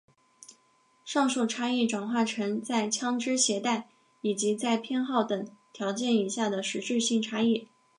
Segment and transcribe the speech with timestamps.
[1.05, 3.87] 上述差异转化成在枪枝携带
[4.21, 7.67] 以及在偏好等条件以下的实质性差异。